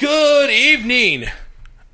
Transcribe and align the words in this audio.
Good 0.00 0.48
evening 0.50 1.26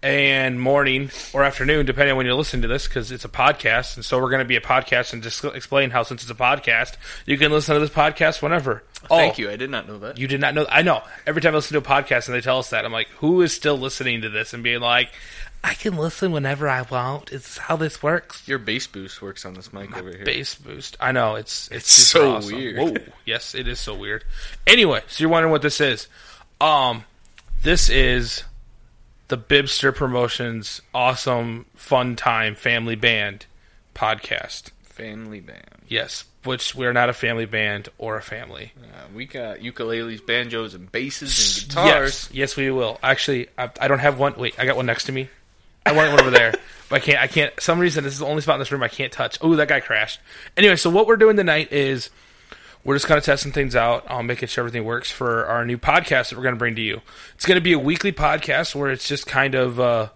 and 0.01 0.61
morning 0.61 1.11
or 1.33 1.43
afternoon, 1.43 1.87
depending 1.87 2.13
on 2.13 2.17
when 2.17 2.25
you're 2.27 2.37
listening 2.37 2.63
to 2.63 2.69
this, 2.69 2.87
because 2.87 3.11
it's 3.11 3.25
a 3.25 3.29
podcast, 3.29 3.97
and 3.97 4.05
so 4.05 4.21
we're 4.21 4.31
going 4.31 4.39
to 4.43 4.45
be 4.45 4.55
a 4.55 4.61
podcast 4.61 5.13
and 5.13 5.25
just 5.25 5.45
explain 5.45 5.91
how 5.91 6.05
since 6.05 6.23
it's 6.23 6.31
a 6.31 6.35
podcast, 6.37 6.95
you 7.25 7.37
can 7.37 7.51
listen 7.51 7.75
to 7.75 7.81
this 7.81 7.91
podcast 7.91 8.43
whenever. 8.43 8.85
Thank 9.09 9.35
Oh, 9.35 9.43
you. 9.43 9.51
I 9.51 9.57
did 9.57 9.71
not 9.71 9.89
know 9.89 9.99
that. 9.99 10.19
You 10.19 10.29
did 10.29 10.41
not 10.41 10.55
know. 10.55 10.67
I 10.71 10.83
know. 10.83 11.03
Every 11.27 11.43
time 11.43 11.53
I 11.55 11.57
listen 11.57 11.73
to 11.73 11.79
a 11.79 11.95
podcast 11.95 12.29
and 12.29 12.37
they 12.37 12.41
tell 12.41 12.61
us 12.61 12.71
that, 12.71 12.85
I'm 12.85 12.93
like, 12.93 13.09
who 13.19 13.43
is 13.43 13.53
still 13.53 13.77
listening 13.77 14.23
to 14.23 14.29
this 14.29 14.55
and 14.55 14.63
being 14.63 14.81
like, 14.81 15.11
I 15.65 15.75
can 15.75 15.97
listen 15.97 16.31
whenever 16.31 16.69
I 16.69 16.83
want. 16.83 17.33
It's 17.33 17.59
how 17.59 17.75
this 17.75 18.05
works. 18.05 18.47
Your 18.47 18.59
bass 18.59 18.87
boost 18.87 19.21
works 19.21 19.45
on 19.45 19.55
this 19.55 19.73
mic 19.73 19.97
over 19.97 20.11
here. 20.13 20.25
Bass 20.25 20.55
boost. 20.55 20.97
I 21.01 21.11
know 21.11 21.35
it's 21.35 21.67
it's, 21.73 21.87
It's 21.87 21.91
so 21.91 22.35
awesome. 22.37 22.55
weird. 22.55 22.77
Whoa, 22.77 22.95
yes, 23.25 23.57
it 23.57 23.67
is 23.67 23.81
so 23.81 23.97
weird. 23.97 24.23
Anyway, 24.65 25.03
so 25.09 25.23
you're 25.23 25.31
wondering 25.31 25.51
what 25.51 25.63
this 25.63 25.81
is? 25.81 26.07
Um, 26.61 27.05
this 27.67 27.91
is 27.91 28.45
the 29.27 29.37
Bibster 29.37 29.93
Promotions 29.93 30.81
awesome 30.95 31.67
fun 31.75 32.15
time 32.15 32.55
family 32.55 32.95
band 32.95 33.47
podcast. 33.93 34.71
Family 34.85 35.41
band. 35.41 35.65
Yes, 35.89 36.27
which 36.45 36.77
we're 36.77 36.93
not 36.93 37.09
a 37.09 37.13
family 37.13 37.45
band 37.45 37.89
or 37.99 38.17
a 38.17 38.23
family. 38.23 38.73
Uh, 38.81 39.09
we 39.13 39.27
got 39.27 39.59
ukuleles, 39.59 40.25
banjos, 40.25 40.75
and 40.75 40.93
basses 40.93 41.65
and 41.65 41.69
guitars. 41.69 42.29
Yes, 42.31 42.31
yes, 42.33 42.57
we 42.57 42.71
will. 42.71 43.01
Actually, 43.03 43.49
I, 43.59 43.69
I 43.81 43.89
don't 43.89 43.99
have 43.99 44.17
one. 44.17 44.35
Wait, 44.37 44.55
I 44.61 44.65
got 44.65 44.77
one 44.77 44.87
next 44.87 45.07
to 45.07 45.13
me. 45.13 45.29
I 45.85 45.91
want 45.91 46.13
one 46.13 46.21
over 46.21 46.31
there, 46.31 46.53
but 46.89 46.97
I 46.97 47.01
can't. 47.01 47.19
I 47.19 47.27
can't. 47.27 47.53
Some 47.61 47.81
reason 47.81 48.05
this 48.05 48.13
is 48.13 48.21
the 48.21 48.27
only 48.27 48.43
spot 48.43 48.55
in 48.55 48.59
this 48.61 48.71
room 48.71 48.85
I 48.85 48.89
can't 48.89 49.13
touch. 49.13 49.39
Oh, 49.41 49.57
that 49.57 49.67
guy 49.67 49.81
crashed. 49.81 50.21
Anyway, 50.57 50.77
so 50.77 50.89
what 50.89 51.09
we're 51.09 51.17
doing 51.17 51.37
tonight 51.37 51.73
is 51.73 52.11
we're 52.87 52.95
just 52.95 53.07
kind 53.07 53.19
of 53.19 53.25
testing 53.25 53.51
things 53.51 53.75
out, 53.75 54.09
um, 54.09 54.29
making 54.29 54.47
sure 54.47 54.63
everything 54.63 54.85
works 54.85 55.11
for 55.11 55.45
our 55.47 55.65
new 55.65 55.77
podcast 55.77 56.31
that 56.31 56.37
we're 56.37 56.45
going 56.45 56.55
to 56.55 56.59
bring 56.59 56.77
to 56.77 56.81
you. 56.81 57.01
It's 57.35 57.45
going 57.45 57.57
to 57.57 57.63
be 57.63 57.73
a 57.73 57.79
weekly 57.81 58.13
podcast 58.13 58.77
where 58.77 58.93
it's 58.93 59.09
just 59.09 59.27
kind 59.27 59.57
of 59.57 59.81
uh, 59.81 60.09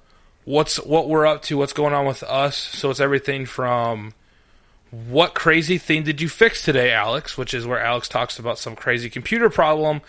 what's 0.44 0.76
what 0.76 1.08
we're 1.08 1.26
up 1.26 1.42
to, 1.42 1.58
what's 1.58 1.72
going 1.72 1.92
on 1.92 2.06
with 2.06 2.22
us. 2.22 2.56
So 2.56 2.90
it's 2.90 3.00
everything 3.00 3.44
from 3.44 4.14
what 4.92 5.34
crazy 5.34 5.78
thing 5.78 6.04
did 6.04 6.20
you 6.20 6.28
fix 6.28 6.64
today, 6.64 6.92
Alex? 6.92 7.36
Which 7.36 7.54
is 7.54 7.66
where 7.66 7.80
Alex 7.80 8.08
talks 8.08 8.38
about 8.38 8.56
some 8.56 8.76
crazy 8.76 9.10
computer 9.10 9.50
problem 9.50 10.00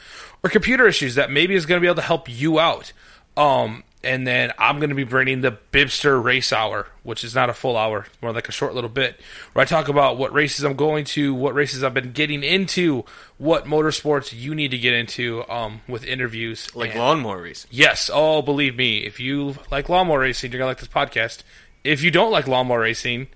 or 0.44 0.50
computer 0.52 0.88
issues 0.88 1.16
that 1.16 1.32
maybe 1.32 1.56
is 1.56 1.66
going 1.66 1.80
to 1.80 1.82
be 1.82 1.88
able 1.88 1.96
to 1.96 2.02
help 2.04 2.30
you 2.30 2.60
out. 2.60 2.94
Um, 3.36 3.84
and 4.04 4.26
then 4.26 4.52
I'm 4.58 4.78
going 4.80 4.90
to 4.90 4.96
be 4.96 5.04
bringing 5.04 5.42
the 5.42 5.56
Bibster 5.72 6.22
Race 6.24 6.52
Hour, 6.52 6.88
which 7.04 7.24
is 7.24 7.36
not 7.36 7.50
a 7.50 7.54
full 7.54 7.78
hour, 7.78 8.08
more 8.22 8.34
like 8.34 8.50
a 8.50 8.52
short 8.52 8.74
little 8.74 8.90
bit, 8.90 9.20
where 9.54 9.62
I 9.62 9.66
talk 9.66 9.90
about 9.90 10.18
what 10.18 10.34
races 10.34 10.64
I'm 10.66 10.76
going 10.76 11.06
to, 11.06 11.34
what 11.34 11.54
races 11.54 11.84
I've 11.84 11.94
been 11.94 12.12
getting 12.12 12.44
into, 12.44 13.06
what 13.38 13.66
motorsports 13.66 14.34
you 14.34 14.56
need 14.56 14.72
to 14.72 14.78
get 14.78 14.94
into 14.94 15.48
um, 15.50 15.82
with 15.88 16.04
interviews. 16.04 16.76
Like 16.76 16.92
and- 16.92 17.00
lawnmower 17.00 17.42
racing. 17.44 17.70
Yes. 17.72 18.10
Oh, 18.12 18.42
believe 18.42 18.76
me, 18.76 19.00
if 19.00 19.20
you 19.20 19.56
like 19.70 19.88
lawnmower 19.90 20.20
racing, 20.20 20.52
you're 20.52 20.60
gonna 20.60 20.70
like 20.72 20.80
this 20.80 20.90
podcast. 20.90 21.44
If 21.84 22.04
you 22.04 22.10
don't 22.12 22.32
like 22.32 22.48
lawnmower 22.48 22.80
racing, 22.80 23.28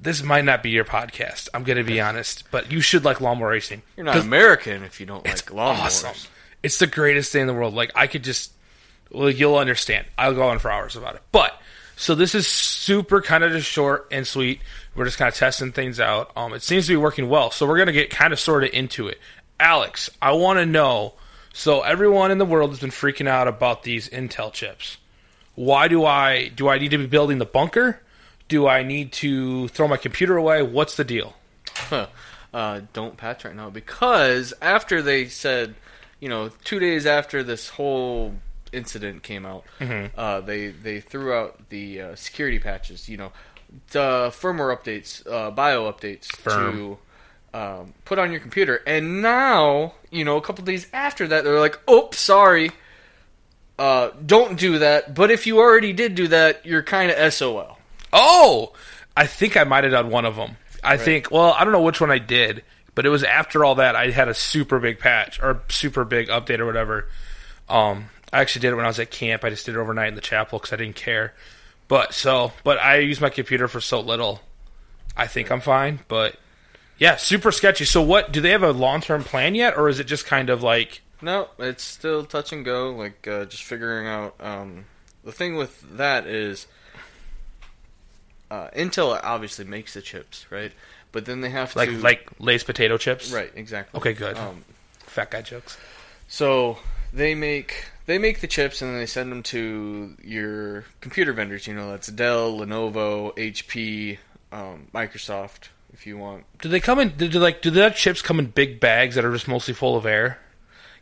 this 0.00 0.22
might 0.22 0.44
not 0.44 0.62
be 0.62 0.70
your 0.70 0.84
podcast. 0.84 1.48
I'm 1.52 1.64
gonna 1.64 1.84
be 1.84 2.00
honest, 2.00 2.44
but 2.50 2.70
you 2.70 2.80
should 2.80 3.04
like 3.04 3.20
lawnmower 3.20 3.48
racing. 3.50 3.82
You're 3.96 4.04
not 4.06 4.16
American 4.16 4.82
if 4.84 5.00
you 5.00 5.06
don't 5.06 5.24
like 5.26 5.44
lawnmowers. 5.46 6.04
awesome. 6.04 6.14
It's 6.62 6.78
the 6.78 6.86
greatest 6.86 7.32
thing 7.32 7.42
in 7.42 7.46
the 7.46 7.54
world. 7.54 7.74
Like 7.74 7.92
I 7.94 8.06
could 8.06 8.24
just, 8.24 8.52
well, 9.10 9.30
you'll 9.30 9.56
understand. 9.56 10.06
I'll 10.16 10.34
go 10.34 10.48
on 10.48 10.58
for 10.58 10.70
hours 10.70 10.96
about 10.96 11.14
it. 11.14 11.22
But 11.32 11.60
so 11.96 12.14
this 12.14 12.34
is 12.34 12.46
super 12.46 13.20
kind 13.20 13.42
of 13.42 13.52
just 13.52 13.68
short 13.68 14.06
and 14.10 14.26
sweet. 14.26 14.60
We're 14.94 15.04
just 15.04 15.18
kind 15.18 15.28
of 15.28 15.34
testing 15.34 15.72
things 15.72 15.98
out. 15.98 16.30
Um, 16.36 16.52
it 16.52 16.62
seems 16.62 16.86
to 16.86 16.92
be 16.92 16.96
working 16.96 17.28
well. 17.28 17.50
So 17.50 17.66
we're 17.66 17.78
gonna 17.78 17.92
get 17.92 18.10
kind 18.10 18.32
of 18.32 18.38
sort 18.40 18.64
of 18.64 18.70
into 18.72 19.08
it. 19.08 19.18
Alex, 19.58 20.10
I 20.22 20.32
want 20.32 20.58
to 20.60 20.66
know. 20.66 21.14
So 21.52 21.82
everyone 21.82 22.30
in 22.30 22.38
the 22.38 22.44
world 22.44 22.70
has 22.70 22.78
been 22.78 22.90
freaking 22.90 23.26
out 23.26 23.48
about 23.48 23.82
these 23.82 24.08
Intel 24.08 24.52
chips. 24.52 24.98
Why 25.56 25.88
do 25.88 26.04
I 26.04 26.48
do 26.48 26.68
I 26.68 26.78
need 26.78 26.92
to 26.92 26.98
be 26.98 27.06
building 27.06 27.38
the 27.38 27.44
bunker? 27.44 28.00
Do 28.46 28.68
I 28.68 28.82
need 28.82 29.12
to 29.14 29.68
throw 29.68 29.88
my 29.88 29.96
computer 29.96 30.36
away? 30.36 30.62
What's 30.62 30.96
the 30.96 31.04
deal? 31.04 31.34
Huh. 31.68 32.06
Uh, 32.52 32.80
don't 32.94 33.18
patch 33.18 33.44
right 33.44 33.54
now 33.54 33.68
because 33.68 34.54
after 34.62 35.02
they 35.02 35.26
said, 35.26 35.74
you 36.18 36.30
know, 36.30 36.48
two 36.64 36.78
days 36.78 37.04
after 37.04 37.42
this 37.42 37.68
whole 37.68 38.34
incident 38.72 39.22
came 39.22 39.44
out, 39.46 39.64
Mm-hmm. 39.80 40.18
uh, 40.18 40.40
they 40.40 40.68
they 40.68 41.00
threw 41.00 41.32
out 41.32 41.68
the 41.70 42.00
uh, 42.00 42.14
security 42.16 42.58
patches. 42.58 43.08
You 43.08 43.16
know, 43.16 43.32
the 43.90 44.30
firmware 44.32 44.76
updates, 44.76 45.26
uh, 45.30 45.50
BIOS 45.50 45.94
updates 45.94 46.26
Firm. 46.36 46.98
to 47.52 47.58
um, 47.58 47.94
put 48.04 48.18
on 48.18 48.30
your 48.30 48.40
computer. 48.40 48.82
And 48.86 49.22
now, 49.22 49.94
you 50.10 50.24
know, 50.24 50.36
a 50.36 50.40
couple 50.42 50.64
days 50.64 50.86
after 50.92 51.26
that, 51.28 51.44
they're 51.44 51.60
like, 51.60 51.78
"Oh, 51.88 52.08
sorry." 52.12 52.70
Uh, 53.78 54.10
don't 54.26 54.58
do 54.58 54.78
that. 54.80 55.14
But 55.14 55.30
if 55.30 55.46
you 55.46 55.58
already 55.58 55.92
did 55.92 56.14
do 56.16 56.26
that, 56.28 56.66
you're 56.66 56.82
kind 56.82 57.10
of 57.12 57.32
SOL. 57.32 57.78
Oh, 58.12 58.72
I 59.16 59.26
think 59.26 59.56
I 59.56 59.64
might 59.64 59.84
have 59.84 59.92
done 59.92 60.10
one 60.10 60.24
of 60.24 60.34
them. 60.36 60.56
I 60.82 60.96
think. 60.96 61.30
Well, 61.30 61.52
I 61.56 61.62
don't 61.64 61.72
know 61.72 61.82
which 61.82 62.00
one 62.00 62.10
I 62.10 62.18
did, 62.18 62.64
but 62.94 63.06
it 63.06 63.10
was 63.10 63.22
after 63.22 63.64
all 63.64 63.76
that 63.76 63.94
I 63.94 64.10
had 64.10 64.28
a 64.28 64.34
super 64.34 64.78
big 64.80 64.98
patch 64.98 65.40
or 65.42 65.62
super 65.68 66.04
big 66.04 66.28
update 66.28 66.58
or 66.58 66.66
whatever. 66.66 67.08
Um, 67.68 68.06
I 68.32 68.40
actually 68.40 68.60
did 68.62 68.72
it 68.72 68.76
when 68.76 68.84
I 68.84 68.88
was 68.88 68.98
at 68.98 69.10
camp. 69.10 69.44
I 69.44 69.50
just 69.50 69.66
did 69.66 69.74
it 69.74 69.78
overnight 69.78 70.08
in 70.08 70.14
the 70.14 70.20
chapel 70.20 70.58
because 70.58 70.72
I 70.72 70.76
didn't 70.76 70.96
care. 70.96 71.34
But 71.88 72.12
so, 72.12 72.52
but 72.64 72.78
I 72.78 72.98
use 72.98 73.20
my 73.20 73.30
computer 73.30 73.68
for 73.68 73.80
so 73.80 74.00
little. 74.00 74.40
I 75.16 75.26
think 75.26 75.50
I'm 75.50 75.60
fine, 75.60 76.00
but 76.06 76.36
yeah, 76.98 77.16
super 77.16 77.50
sketchy. 77.50 77.84
So, 77.86 78.02
what 78.02 78.30
do 78.30 78.40
they 78.40 78.50
have 78.50 78.62
a 78.62 78.72
long 78.72 79.00
term 79.00 79.24
plan 79.24 79.54
yet, 79.54 79.76
or 79.76 79.88
is 79.88 79.98
it 79.98 80.04
just 80.04 80.26
kind 80.26 80.50
of 80.50 80.62
like? 80.62 81.00
No, 81.22 81.48
it's 81.58 81.82
still 81.82 82.24
touch 82.24 82.52
and 82.52 82.64
go. 82.64 82.90
Like 82.90 83.26
uh, 83.26 83.46
just 83.46 83.62
figuring 83.64 84.06
out. 84.06 84.34
Um, 84.38 84.84
the 85.24 85.32
thing 85.32 85.56
with 85.56 85.96
that 85.96 86.26
is, 86.26 86.66
uh, 88.50 88.68
Intel 88.76 89.18
obviously 89.22 89.64
makes 89.64 89.94
the 89.94 90.02
chips, 90.02 90.46
right? 90.50 90.72
But 91.10 91.24
then 91.24 91.40
they 91.40 91.50
have 91.50 91.74
Like 91.74 91.88
to 91.88 91.94
like 91.96 92.02
like 92.02 92.30
Lay's 92.38 92.64
potato 92.64 92.98
chips, 92.98 93.32
right, 93.32 93.50
exactly. 93.54 93.98
Okay, 93.98 94.12
good. 94.12 94.36
Um, 94.36 94.64
Fat 95.00 95.30
guy 95.30 95.40
jokes. 95.42 95.78
so 96.28 96.78
they 97.12 97.34
make 97.34 97.86
they 98.08 98.18
make 98.18 98.40
the 98.40 98.46
chips 98.48 98.82
and 98.82 98.90
then 98.90 98.98
they 98.98 99.06
send 99.06 99.30
them 99.30 99.42
to 99.44 100.16
your 100.24 100.84
computer 101.00 101.32
vendors. 101.32 101.66
You 101.68 101.74
know, 101.74 101.90
that's 101.90 102.08
Dell, 102.08 102.58
Lenovo, 102.58 103.36
HP, 103.36 104.18
um, 104.50 104.88
Microsoft. 104.92 105.68
If 105.92 106.06
you 106.06 106.16
want, 106.18 106.44
Do 106.60 106.68
they 106.68 106.80
come 106.80 106.98
in? 106.98 107.10
Do, 107.10 107.28
do 107.28 107.38
like 107.38 107.62
do 107.62 107.70
the 107.70 107.90
chips 107.90 108.22
come 108.22 108.38
in 108.38 108.46
big 108.46 108.78
bags 108.80 109.14
that 109.14 109.24
are 109.24 109.32
just 109.32 109.48
mostly 109.48 109.74
full 109.74 109.96
of 109.96 110.04
air? 110.06 110.38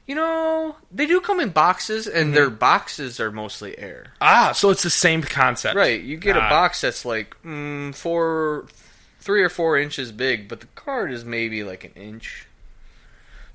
you 0.07 0.15
know, 0.15 0.77
they 0.93 1.05
do 1.05 1.21
come 1.21 1.41
in 1.41 1.49
boxes, 1.51 2.07
and 2.07 2.33
their 2.33 2.49
boxes 2.49 3.19
are 3.19 3.33
mostly 3.33 3.77
air. 3.77 4.13
Ah, 4.21 4.53
so 4.53 4.71
it's 4.71 4.85
the 4.85 4.89
same 4.91 5.21
concept, 5.21 5.75
Right, 5.75 6.01
you 6.01 6.17
get 6.17 6.37
Ah. 6.37 6.47
a 6.47 6.49
box 6.49 6.81
that's 6.83 7.05
like 7.05 7.35
mm, 7.45 7.93
four, 7.93 8.67
three 9.21 9.43
or 9.43 9.49
four 9.49 9.77
inches 9.77 10.13
big, 10.13 10.47
but 10.49 10.61
the 10.61 10.69
card 10.77 11.11
is 11.11 11.25
maybe 11.25 11.65
like 11.65 11.83
an 11.83 11.91
inch. 11.97 12.47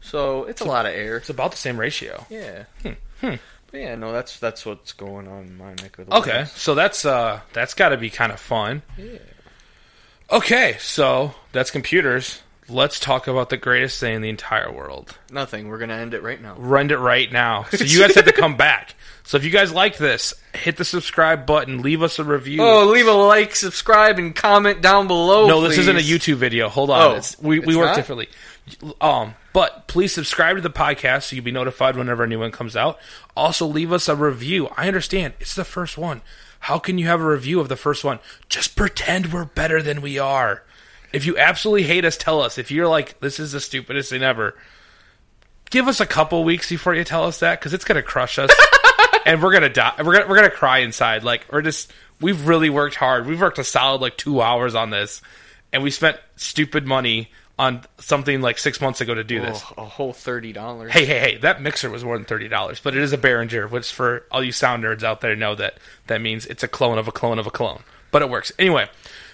So 0.02 0.46
it's 0.46 0.62
a 0.62 0.66
lot 0.66 0.86
of 0.86 0.94
air. 0.94 1.18
It's 1.18 1.30
about 1.30 1.52
the 1.52 1.58
same 1.58 1.80
ratio. 1.80 2.26
Yeah. 2.30 2.64
Hmm. 3.22 3.36
But 3.72 3.80
yeah, 3.80 3.96
no, 3.96 4.12
that's 4.12 4.38
that's 4.40 4.66
what's 4.66 4.92
going 4.94 5.28
on 5.28 5.44
in 5.44 5.58
my 5.58 5.70
neck 5.70 5.98
of 5.98 6.08
the 6.08 6.16
woods. 6.16 6.28
Okay, 6.28 6.46
so 6.56 6.76
that's 6.76 7.06
uh 7.06 7.40
that's 7.54 7.74
got 7.74 7.90
to 7.90 7.98
be 7.98 8.10
kind 8.10 8.32
of 8.32 8.40
fun. 8.40 8.82
Yeah. 8.98 9.20
Okay, 10.30 10.76
so 10.80 11.34
that's 11.52 11.72
computers. 11.72 12.42
Let's 12.68 13.00
talk 13.00 13.28
about 13.28 13.50
the 13.50 13.58
greatest 13.58 14.00
thing 14.00 14.16
in 14.16 14.22
the 14.22 14.30
entire 14.30 14.72
world. 14.72 15.18
Nothing. 15.32 15.68
We're 15.68 15.78
gonna 15.78 15.96
end 15.96 16.14
it 16.14 16.24
right 16.24 16.42
now. 16.42 16.56
Rend 16.58 16.92
it 16.92 16.98
right 16.98 17.32
now. 17.32 17.66
So 17.72 17.84
you 17.84 18.00
guys 18.00 18.16
have 18.16 18.26
to 18.26 18.34
come 18.34 18.56
back. 18.58 18.96
So 19.24 19.38
if 19.38 19.44
you 19.46 19.52
guys 19.52 19.72
like 19.72 19.98
this, 19.98 20.34
hit 20.54 20.78
the 20.78 20.86
subscribe 20.86 21.46
button, 21.46 21.82
leave 21.82 22.02
us 22.02 22.18
a 22.20 22.24
review. 22.24 22.62
Oh, 22.62 22.86
leave 22.88 23.08
a 23.08 23.14
like, 23.14 23.56
subscribe, 23.56 24.20
and 24.20 24.36
comment 24.36 24.82
down 24.82 25.08
below. 25.08 25.48
no, 25.48 25.62
this 25.62 25.78
isn't 25.78 25.96
a. 25.96 26.00
YouTube 26.00 26.36
video. 26.36 26.70
Hold 26.70 26.90
on. 26.90 27.02
Oh, 27.02 27.16
it's, 27.16 27.40
we 27.40 27.60
we 27.60 27.76
work 27.76 27.88
not? 27.88 27.96
differently. 27.96 28.28
Um, 29.00 29.36
but 29.54 29.88
please 29.88 30.14
subscribe 30.14 30.56
to 30.56 30.62
the 30.62 30.70
podcast 30.70 31.24
so 31.24 31.36
you'll 31.36 31.46
be 31.46 31.52
notified 31.52 31.96
whenever 31.96 32.24
a 32.24 32.28
new 32.28 32.40
one 32.40 32.52
comes 32.52 32.76
out. 32.76 33.00
Also, 33.36 33.66
leave 33.66 33.92
us 33.92 34.08
a 34.08 34.16
review. 34.16 34.70
I 34.78 34.88
understand 34.88 35.34
it's 35.40 35.56
the 35.56 35.66
first 35.66 35.98
one. 35.98 36.22
How 36.62 36.78
can 36.78 36.98
you 36.98 37.08
have 37.08 37.22
a 37.22 37.28
review 37.28 37.60
of 37.60 37.70
the 37.70 37.76
first 37.76 38.04
one? 38.04 38.20
Just 38.48 38.76
pretend 38.76 39.34
we're 39.34 39.46
better 39.46 39.82
than 39.82 40.02
we 40.02 40.20
are. 40.20 40.64
If 41.12 41.26
you 41.26 41.38
absolutely 41.38 41.84
hate 41.84 42.06
us, 42.06 42.16
tell 42.18 42.42
us. 42.42 42.58
If 42.58 42.72
you're 42.72 42.88
like, 42.88 43.20
this 43.20 43.40
is 43.40 43.52
the 43.52 43.60
stupidest 43.60 44.12
thing 44.12 44.22
ever, 44.22 44.56
give 45.70 45.88
us 45.88 46.00
a 46.00 46.06
couple 46.06 46.44
weeks 46.44 46.70
before 46.70 46.94
you 46.94 47.04
tell 47.04 47.26
us 47.26 47.40
that 47.40 47.60
because 47.60 47.74
it's 47.74 47.84
gonna 47.84 48.04
crush 48.04 48.38
us, 48.38 48.52
and 49.26 49.42
we're 49.42 49.52
gonna 49.52 49.70
die. 49.70 49.94
We're 49.98 50.14
gonna 50.14 50.28
we're 50.28 50.36
gonna 50.36 50.52
cry 50.52 50.80
inside. 50.80 51.24
Like 51.24 51.52
we're 51.52 51.64
just 51.64 51.92
we've 52.22 52.48
really 52.48 52.70
worked 52.70 52.96
hard. 52.96 53.26
We've 53.26 53.42
worked 53.42 53.58
a 53.58 53.64
solid 53.64 54.02
like 54.02 54.18
two 54.18 54.40
hours 54.40 54.76
on 54.76 54.92
this, 54.92 55.22
and 55.74 55.82
we 55.82 55.92
spent 55.92 56.18
stupid 56.36 56.86
money 56.86 57.32
on 57.62 57.84
something 58.00 58.42
like 58.42 58.58
six 58.58 58.82
months 58.82 59.02
ago 59.02 59.14
to 59.14 59.24
do 59.24 59.40
this. 59.40 59.64
Oh, 59.78 59.84
a 59.84 59.86
whole 59.86 60.14
thirty 60.14 60.52
dollars. 60.52 60.92
Hey, 60.92 61.06
hey, 61.06 61.20
hey! 61.20 61.38
That 61.38 61.62
mixer 61.62 61.92
was 61.92 62.04
more 62.04 62.18
than 62.18 62.26
thirty 62.26 62.48
dollars, 62.48 62.80
but 62.80 62.96
it 62.96 63.04
is 63.04 63.14
a 63.14 63.20
Behringer, 63.20 63.70
which 63.70 63.92
for 63.92 64.26
all 64.32 64.44
you 64.44 64.52
sound 64.52 64.84
nerds 64.84 65.04
out 65.04 65.22
there 65.22 65.36
know 65.36 65.54
that 65.54 65.78
that 66.08 66.22
means 66.22 66.48
it's 66.48 66.64
a 66.64 66.68
clone 66.68 66.98
of 66.98 67.08
a 67.08 67.12
clone 67.12 67.38
of 67.38 67.46
a 67.46 67.52
clone. 67.52 67.84
But 68.10 68.24
it 68.24 68.30
works 68.32 68.52
anyway. 68.58 68.90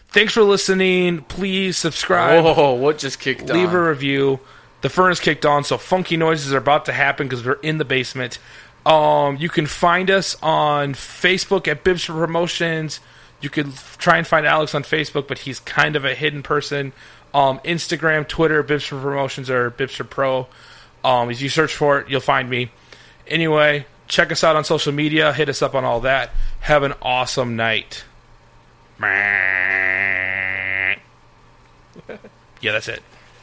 Thanks 0.09 0.33
for 0.33 0.43
listening. 0.43 1.21
Please 1.21 1.77
subscribe. 1.77 2.43
Whoa, 2.43 2.73
what 2.73 2.97
just 2.97 3.19
kicked 3.19 3.49
leave 3.49 3.69
on? 3.69 3.75
a 3.75 3.89
review. 3.89 4.41
The 4.81 4.89
furnace 4.89 5.21
kicked 5.21 5.45
on, 5.45 5.63
so 5.63 5.77
funky 5.77 6.17
noises 6.17 6.53
are 6.53 6.57
about 6.57 6.85
to 6.85 6.93
happen 6.93 7.27
because 7.27 7.45
we're 7.45 7.53
in 7.53 7.77
the 7.77 7.85
basement. 7.85 8.39
Um, 8.85 9.37
you 9.37 9.49
can 9.49 9.67
find 9.67 10.11
us 10.11 10.35
on 10.43 10.93
Facebook 10.93 11.67
at 11.67 11.83
Bibster 11.83 12.07
Promotions. 12.09 12.99
You 13.39 13.49
could 13.49 13.75
try 13.97 14.17
and 14.17 14.25
find 14.25 14.45
Alex 14.45 14.73
on 14.73 14.83
Facebook, 14.83 15.27
but 15.27 15.39
he's 15.39 15.59
kind 15.59 15.95
of 15.95 16.05
a 16.05 16.15
hidden 16.15 16.41
person. 16.43 16.93
Um, 17.33 17.59
Instagram, 17.59 18.27
Twitter, 18.27 18.63
Bibster 18.63 19.01
Promotions 19.01 19.49
or 19.49 19.69
Bibster 19.69 20.09
Pro. 20.09 20.47
Um, 21.03 21.29
if 21.29 21.41
you 21.41 21.49
search 21.49 21.73
for 21.73 21.99
it, 21.99 22.09
you'll 22.09 22.19
find 22.19 22.49
me. 22.49 22.71
Anyway, 23.27 23.85
check 24.07 24.31
us 24.31 24.43
out 24.43 24.55
on 24.55 24.63
social 24.63 24.91
media. 24.91 25.33
Hit 25.33 25.49
us 25.49 25.61
up 25.61 25.75
on 25.75 25.85
all 25.85 25.99
that. 26.01 26.31
Have 26.61 26.83
an 26.83 26.93
awesome 27.01 27.55
night. 27.55 28.05
yeah, 28.99 30.95
that's 32.61 32.87
it. 32.87 33.03